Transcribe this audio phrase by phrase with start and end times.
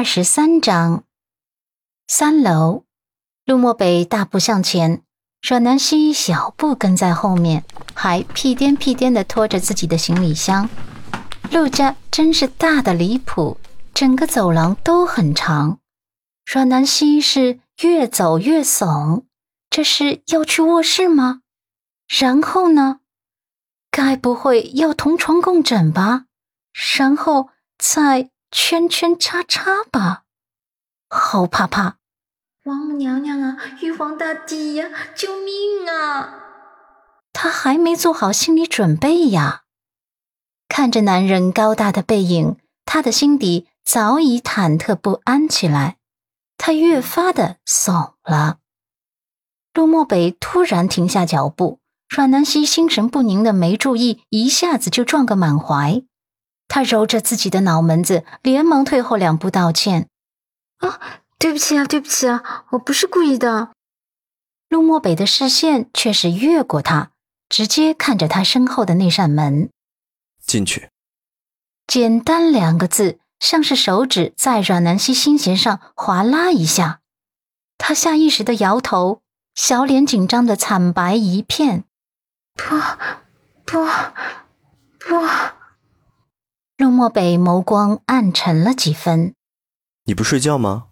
[0.00, 1.04] 二十三章，
[2.08, 2.84] 三楼，
[3.44, 5.02] 陆漠北大步向前，
[5.42, 10.70] 阮南希小步跟在后面，还屁颠屁颠的拖着自己的行李箱。
[11.50, 13.58] 陆家真是大的离谱，
[13.92, 15.80] 整个走廊都很长。
[16.50, 19.26] 阮南希是越走越怂，
[19.68, 21.42] 这是要去卧室吗？
[22.08, 23.00] 然后呢？
[23.90, 26.24] 该不会要同床共枕吧？
[26.96, 28.30] 然后再……
[28.50, 30.24] 圈圈叉叉吧，
[31.08, 31.98] 好怕怕！
[32.64, 36.34] 王母娘娘啊，玉皇大帝呀，救命啊！
[37.32, 39.62] 他还没做好心理准备呀。
[40.68, 45.98] 看着男人高大的背影，他的心底早已忐忑不安起来，
[46.58, 48.58] 他越发的怂了。
[49.72, 56.02] 陆漠北突然停下脚步，阮南希心神不宁的没注意，一下子就撞个满怀。
[56.70, 60.06] 他揉着自己的脑门子，连忙退后两步道歉
[60.78, 61.00] ：“啊，
[61.36, 63.72] 对不起啊，对不起啊，我不是故意的。”
[64.70, 67.10] 陆漠北的视线却是越过他，
[67.48, 69.68] 直接看着他身后的那扇门
[70.46, 70.90] ：“进去。”
[71.88, 77.00] 简单两个字，像是手指在阮南希心弦上划拉一下。
[77.78, 79.22] 他下意识的摇头，
[79.56, 81.82] 小脸紧张的惨白一片
[82.54, 82.76] ：“不，
[83.64, 83.84] 不，
[85.00, 85.26] 不。”
[86.80, 89.34] 陆漠北眸光暗沉了几分。
[90.04, 90.86] 你不睡觉吗？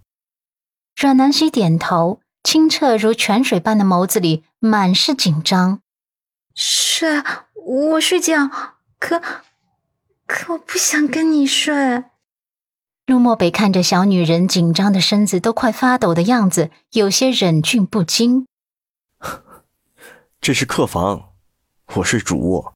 [0.95, 5.81] 阮南希点头，清澈如泉水般的眸子里满是紧张。
[6.55, 7.23] 睡，
[7.55, 8.51] 我睡觉。
[8.99, 9.23] 可，
[10.27, 12.05] 可我不想跟你睡。
[13.07, 18.47] 陆漠北看着小女人紧张的身子都快发抖的样子，有些忍俊不禁。
[20.43, 21.31] 这是客房，
[21.95, 22.75] 我睡主卧。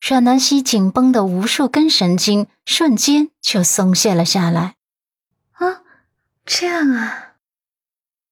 [0.00, 4.76] 阮南希紧绷的无数根神经瞬间就松懈了下来。
[5.52, 5.82] 啊，
[6.44, 7.34] 这样啊！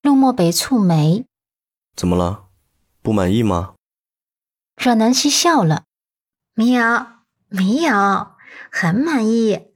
[0.03, 1.27] 陆漠北蹙眉
[1.97, 2.45] ：“怎么了？
[3.03, 3.75] 不满意吗？”
[4.77, 5.85] 阮南希笑了
[6.55, 7.07] ：“没有，
[7.48, 8.35] 没有，
[8.70, 9.69] 很满意。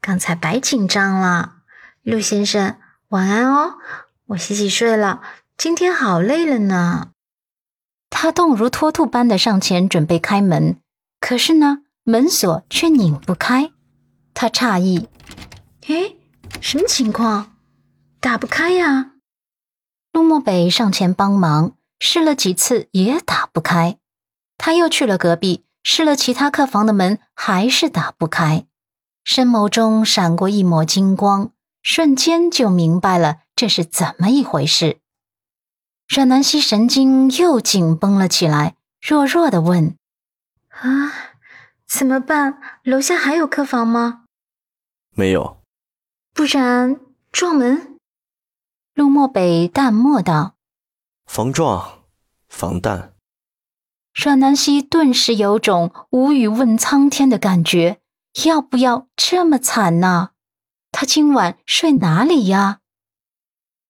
[0.00, 1.58] 刚才白紧张了。
[2.02, 2.78] 陆先生，
[3.08, 3.78] 晚安哦，
[4.26, 5.22] 我洗洗睡了。
[5.56, 7.12] 今天好累了呢。”
[8.10, 10.80] 他动如脱兔般的上前准备开门。
[11.20, 13.72] 可是呢，门锁却拧不开。
[14.34, 15.08] 他诧异
[15.88, 16.14] ：“哎，
[16.60, 17.56] 什么情况？
[18.20, 19.12] 打不开呀？”
[20.12, 23.98] 陆漠北上前帮忙，试了几次也打不开。
[24.58, 28.66] 他又去了隔壁，试了其他客房的门，还是打不开。
[29.24, 31.50] 深眸中闪过一抹金光，
[31.82, 35.00] 瞬间就明白了这是怎么一回事。
[36.08, 39.96] 阮南希神经又紧绷了起来，弱弱的问。
[40.80, 41.12] 啊，
[41.86, 42.60] 怎么办？
[42.82, 44.24] 楼下还有客房吗？
[45.14, 45.62] 没有。
[46.34, 47.00] 不然
[47.32, 47.98] 撞门？
[48.94, 50.54] 陆漠北淡漠道
[51.26, 52.04] ：“防撞，
[52.48, 53.14] 防弹。”
[54.14, 58.00] 阮南希顿时有种无语问苍天的感觉。
[58.44, 60.32] 要不要这么惨呢？
[60.92, 62.80] 他今晚睡哪里呀？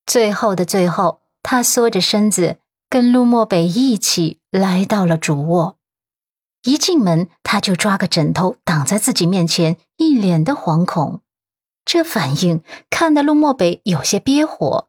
[0.06, 5.75] 最后的最后，他缩着身子，跟陆漠北一起来到了主卧。
[6.66, 11.22] 一进门，他就抓个枕头挡在自己面前，一脸的惶恐。
[11.84, 14.88] 这反应看得陆漠北有些憋火，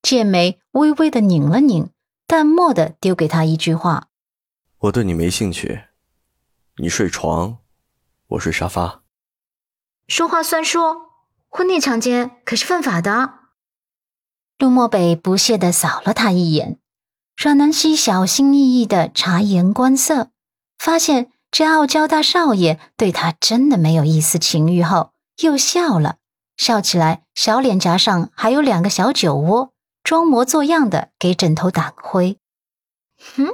[0.00, 1.90] 剑眉微微的拧了拧，
[2.26, 4.08] 淡漠的丢给他一句话
[4.80, 5.82] ：“我对你没兴趣，
[6.78, 7.58] 你睡床，
[8.28, 9.02] 我睡沙发。”
[10.08, 10.78] 说话算数，
[11.50, 13.34] 婚内强奸可是犯法的。
[14.58, 16.78] 陆漠北不屑的扫了他一眼，
[17.36, 20.30] 阮南希小心翼翼的察言观色。
[20.78, 25.12] 发现这傲娇大少爷对他真的没有一丝情欲后，
[25.42, 26.16] 又笑了
[26.56, 29.72] 笑起来，小脸颊上还有两个小酒窝，
[30.02, 32.38] 装模作样的给枕头挡灰。
[33.36, 33.48] 哼，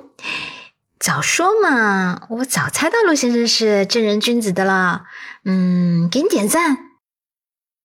[0.98, 5.04] 早说嘛，我早猜到陆先生是正人君子的了。
[5.44, 6.90] 嗯，给你点赞。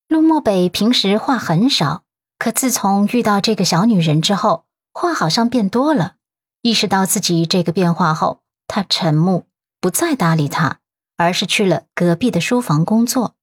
[0.08, 2.04] 陆漠北平时话很少，
[2.38, 6.16] 可自从遇到这个小女人之后，话好像变多了。
[6.62, 8.42] 意识到自己这个变化后。
[8.70, 9.48] 他沉默，
[9.82, 10.80] 不再搭理他，
[11.18, 13.36] 而是去了隔壁的书房工作。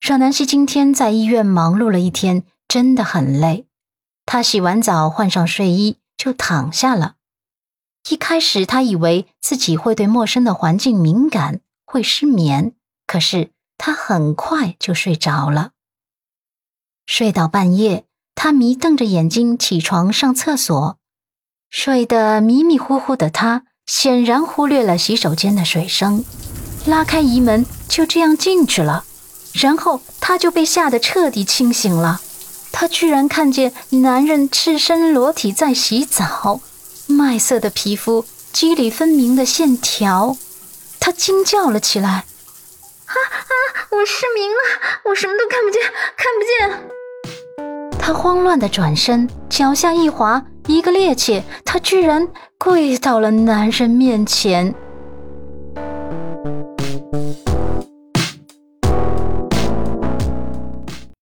[0.00, 3.66] 阮南希今天在医院忙碌了一天，真的很累。
[4.24, 7.16] 他洗完澡，换上睡衣，就躺下了。
[8.08, 12.74] 一开始，他以为自己会对陌生的环境敏感，会失眠。
[13.08, 15.72] 可是他很快就睡着了。
[17.06, 18.06] 睡到半夜，
[18.36, 20.98] 他迷瞪着眼睛起床上厕所，
[21.68, 23.64] 睡得迷迷糊糊的他。
[23.88, 26.22] 显然忽略了洗手间的水声，
[26.84, 29.04] 拉开移门就这样进去了，
[29.54, 32.20] 然后他就被吓得彻底清醒了。
[32.70, 36.60] 他居然看见男人赤身裸体在洗澡，
[37.06, 40.36] 麦色的皮肤，肌理分明的线条。
[41.00, 42.10] 他惊叫了起来
[43.08, 43.52] ：“啊啊！
[43.88, 45.82] 我失明了，我什么都看不见，
[46.14, 52.28] 看不见！”他慌乱的转身，脚下一滑，一个趔趄，他居然
[52.58, 54.74] 跪到了男人面前。